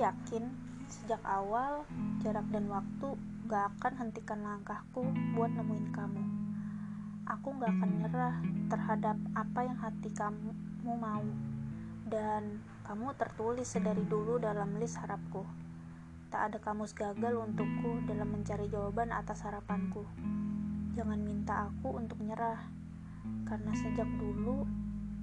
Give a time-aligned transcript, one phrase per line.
[0.00, 0.48] yakin
[0.88, 1.84] sejak awal
[2.24, 5.04] jarak dan waktu gak akan hentikan langkahku
[5.36, 6.22] buat nemuin kamu.
[7.28, 8.36] Aku gak akan nyerah
[8.72, 10.56] terhadap apa yang hati kamu
[10.96, 11.22] mau.
[12.08, 15.44] Dan kamu tertulis sedari dulu dalam list harapku.
[16.32, 20.08] Tak ada kamus gagal untukku dalam mencari jawaban atas harapanku.
[20.96, 22.58] Jangan minta aku untuk nyerah.
[23.46, 24.64] Karena sejak dulu,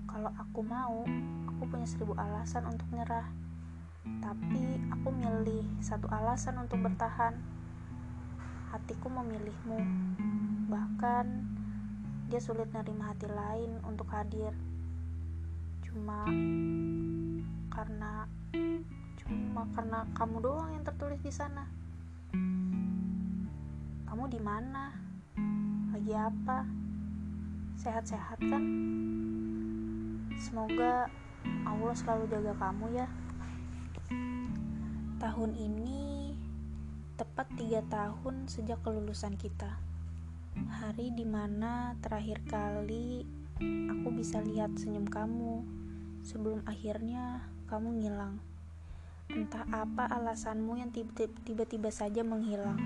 [0.05, 1.03] kalau aku mau,
[1.49, 3.46] aku punya seribu alasan untuk nyerah
[4.23, 7.35] tapi aku milih satu alasan untuk bertahan.
[8.67, 9.79] Hatiku memilihmu,
[10.67, 11.47] bahkan
[12.27, 14.51] dia sulit nerima hati lain untuk hadir.
[15.87, 16.27] Cuma
[17.71, 18.27] karena
[19.23, 21.63] cuma karena kamu doang yang tertulis di sana.
[24.07, 24.91] Kamu di mana?
[25.95, 26.67] Lagi apa?
[27.79, 28.63] Sehat-sehat kan?
[30.35, 31.07] Semoga
[31.63, 33.07] Allah selalu jaga kamu ya.
[35.17, 36.29] Tahun ini
[37.17, 39.81] tepat tiga tahun sejak kelulusan kita.
[40.53, 43.25] Hari di mana terakhir kali
[43.89, 45.65] aku bisa lihat senyum kamu
[46.21, 48.37] sebelum akhirnya kamu ngilang.
[49.33, 52.77] Entah apa alasanmu yang tiba-tiba saja menghilang.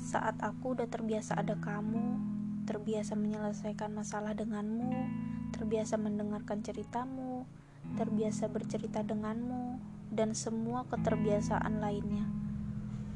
[0.00, 2.24] Saat aku udah terbiasa ada kamu,
[2.64, 4.96] terbiasa menyelesaikan masalah denganmu,
[5.52, 7.44] terbiasa mendengarkan ceritamu,
[8.00, 9.76] terbiasa bercerita denganmu,
[10.12, 12.26] dan semua keterbiasaan lainnya.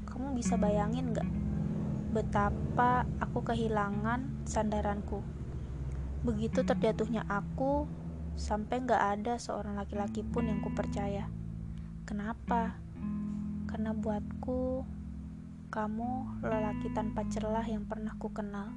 [0.09, 1.29] Kamu bisa bayangin gak
[2.12, 5.25] betapa aku kehilangan sandaranku?
[6.23, 7.89] Begitu terjatuhnya aku,
[8.37, 11.29] sampai gak ada seorang laki-laki pun yang kupercaya.
[12.05, 12.77] Kenapa?
[13.67, 14.85] Karena buatku,
[15.73, 16.11] kamu
[16.45, 18.69] lelaki tanpa celah yang pernah ku kenal.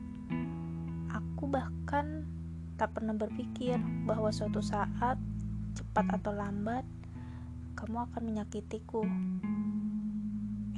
[1.11, 2.23] Aku bahkan
[2.79, 3.75] tak pernah berpikir
[4.07, 5.19] bahwa suatu saat,
[5.75, 6.87] cepat atau lambat,
[7.75, 9.03] kamu akan menyakitiku.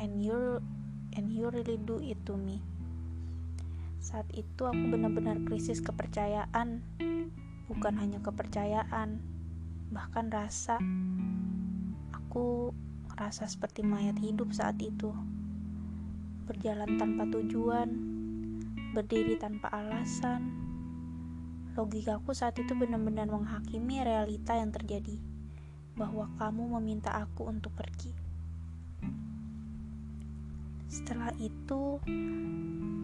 [0.02, 0.58] And you
[1.14, 2.66] and you really do it to me.
[4.02, 6.82] Saat itu aku benar-benar krisis kepercayaan.
[7.70, 9.22] Bukan hanya kepercayaan
[9.94, 10.82] bahkan rasa.
[12.18, 12.74] Aku
[13.14, 15.14] rasa seperti mayat hidup saat itu.
[16.50, 17.94] Berjalan tanpa tujuan
[18.98, 20.50] berdiri tanpa alasan.
[21.78, 25.37] Logikaku saat itu benar-benar menghakimi realita yang terjadi
[25.98, 28.14] bahwa kamu meminta aku untuk pergi.
[30.88, 32.00] Setelah itu,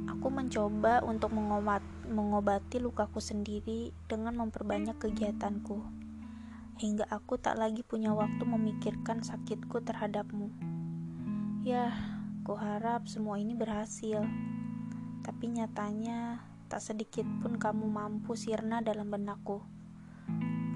[0.07, 5.83] aku mencoba untuk mengobat, mengobati lukaku sendiri dengan memperbanyak kegiatanku,
[6.79, 10.47] hingga aku tak lagi punya waktu memikirkan sakitku terhadapmu.
[11.65, 11.91] Ya,
[12.47, 14.23] kuharap semua ini berhasil,
[15.25, 16.39] tapi nyatanya
[16.71, 19.72] tak sedikit pun kamu mampu sirna dalam benakku.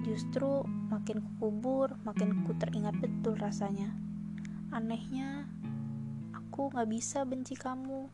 [0.06, 3.94] Justru makin kubur, makin ku teringat betul rasanya.
[4.70, 5.48] Anehnya,
[6.36, 8.12] aku gak bisa benci kamu.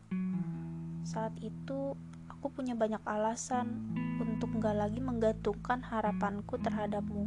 [1.04, 1.96] Saat itu,
[2.30, 3.80] aku punya banyak alasan
[4.20, 7.26] untuk gak lagi menggantungkan harapanku terhadapmu.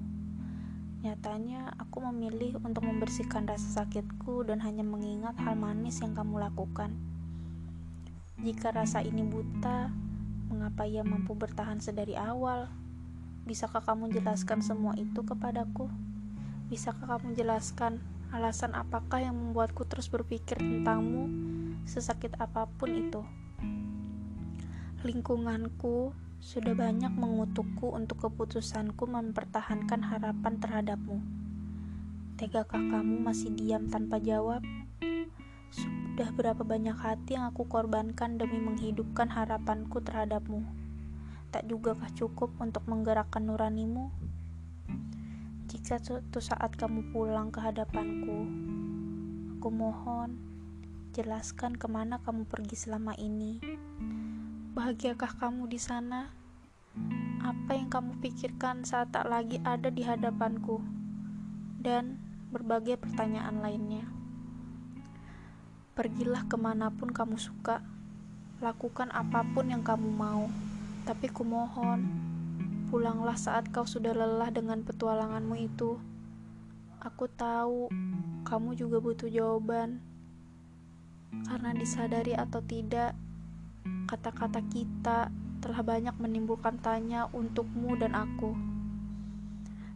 [1.05, 6.93] Nyatanya, aku memilih untuk membersihkan rasa sakitku dan hanya mengingat hal manis yang kamu lakukan.
[8.41, 9.89] Jika rasa ini buta,
[10.49, 12.69] mengapa ia mampu bertahan sedari awal?
[13.47, 15.87] Bisakah kamu jelaskan semua itu kepadaku?
[16.67, 18.03] Bisakah kamu jelaskan
[18.35, 21.31] alasan apakah yang membuatku terus berpikir tentangmu
[21.87, 23.23] sesakit apa pun itu?
[25.07, 26.11] Lingkunganku
[26.43, 31.23] sudah banyak mengutukku untuk keputusanku mempertahankan harapan terhadapmu.
[32.35, 34.59] Tegakah kamu masih diam tanpa jawab?
[35.71, 40.86] Sudah berapa banyak hati yang aku korbankan demi menghidupkan harapanku terhadapmu?
[41.47, 44.11] Tak jugakah cukup untuk menggerakkan nuranimu?
[45.71, 48.47] Jika suatu saat kamu pulang ke hadapanku,
[49.55, 50.35] aku mohon
[51.15, 53.63] jelaskan ke mana kamu pergi selama ini.
[54.75, 56.29] Bahagiakah kamu di sana?
[57.41, 60.83] Apa yang kamu pikirkan saat tak lagi ada di hadapanku?
[61.79, 62.19] Dan
[62.51, 64.05] berbagai pertanyaan lainnya.
[65.95, 67.81] Pergilah ke mana pun kamu suka,
[68.61, 70.45] lakukan apa pun yang kamu mau.
[71.07, 72.03] Tapi kumohon,
[72.91, 75.95] pulanglah saat kau sudah lelah dengan petualanganmu itu.
[76.99, 77.87] Aku tahu
[78.43, 80.03] kamu juga butuh jawaban.
[81.47, 83.15] Karena disadari atau tidak,
[84.11, 85.31] kata-kata kita
[85.63, 88.51] telah banyak menimbulkan tanya untukmu dan aku.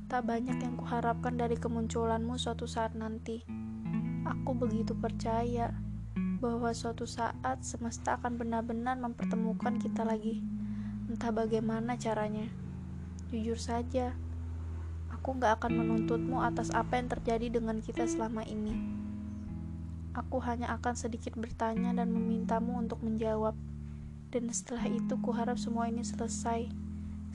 [0.07, 3.43] Tak banyak yang kuharapkan dari kemunculanmu suatu saat nanti.
[4.23, 5.75] Aku begitu percaya
[6.39, 10.50] bahwa suatu saat semesta akan benar-benar mempertemukan kita lagi.
[11.11, 12.47] Entah bagaimana caranya.
[13.35, 14.15] Jujur saja,
[15.21, 18.73] Aku gak akan menuntutmu atas apa yang terjadi dengan kita selama ini.
[20.17, 23.53] Aku hanya akan sedikit bertanya dan memintamu untuk menjawab.
[24.33, 26.71] Dan setelah itu kuharap semua ini selesai,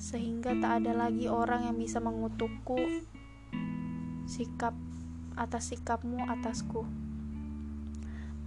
[0.00, 2.80] sehingga tak ada lagi orang yang bisa mengutukku
[4.26, 4.72] sikap
[5.38, 6.88] atas sikapmu atasku.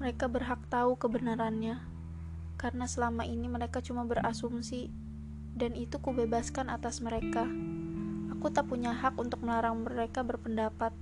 [0.03, 1.79] Mereka berhak tahu kebenarannya,
[2.59, 4.91] karena selama ini mereka cuma berasumsi,
[5.59, 7.43] dan itu kubebaskan atas mereka.
[8.31, 10.95] Aku tak punya hak untuk melarang mereka berpendapat,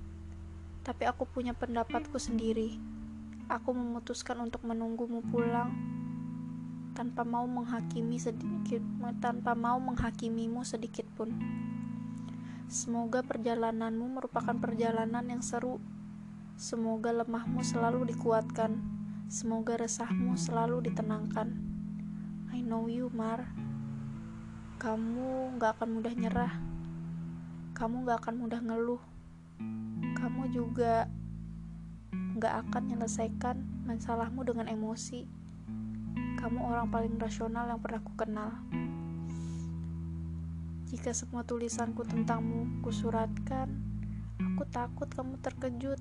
[0.82, 2.74] tapi aku punya pendapatku sendiri.
[3.46, 5.70] Aku memutuskan untuk menunggumu pulang
[6.98, 8.82] tanpa mau menghakimi sedikit
[9.22, 11.30] tanpa mau menghakimimu sedikit pun.
[12.66, 15.78] Semoga perjalananmu merupakan perjalanan yang seru.
[16.58, 18.76] Semoga lemahmu selalu dikuatkan.
[19.30, 21.54] Semoga resahmu selalu ditenangkan.
[22.50, 23.46] I know you, Mar.
[24.78, 26.54] Kamu gak akan mudah nyerah.
[27.74, 29.02] Kamu gak akan mudah ngeluh.
[30.14, 31.10] Kamu juga
[32.38, 33.58] gak akan menyelesaikan
[33.90, 35.26] masalahmu dengan emosi.
[36.38, 38.54] Kamu orang paling rasional yang pernah ku kenal.
[40.86, 43.74] Jika semua tulisanku tentangmu kusuratkan,
[44.38, 45.98] aku takut kamu terkejut.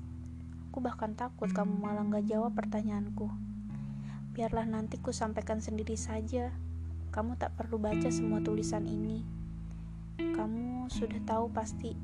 [0.69, 3.25] Aku bahkan takut kamu malah gak jawab pertanyaanku.
[4.37, 6.66] Biarlah nanti ku sampaikan sendiri saja.
[7.17, 9.25] Kamu tak perlu baca semua tulisan ini.
[10.21, 11.97] Kamu sudah tahu pasti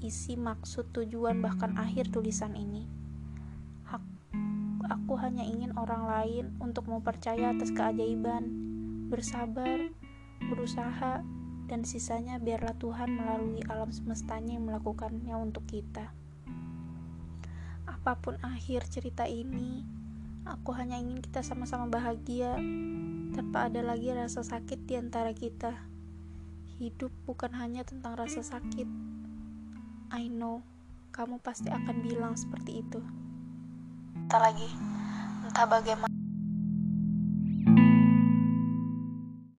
[0.00, 2.98] isi maksud tujuan bahkan akhir tulisan ini
[4.88, 8.44] aku hanya ingin orang lain untuk mau percaya atas keajaiban,
[9.08, 9.88] bersabar,
[10.52, 11.24] berusaha,
[11.68, 16.12] dan sisanya biarlah Tuhan melalui alam semestanya yang melakukannya untuk kita.
[17.88, 19.84] Apa pun akhir cerita ini,
[20.48, 22.56] aku hanya ingin kita sama-sama bahagia
[23.36, 25.76] tanpa ada lagi rasa sakit di antara kita.
[26.80, 28.88] Hidup bukan hanya tentang rasa sakit.
[30.08, 30.64] I know,
[31.12, 33.00] kamu pasti akan bilang seperti itu.
[34.32, 34.68] Tak lagi,
[35.44, 36.17] entah bagaimana.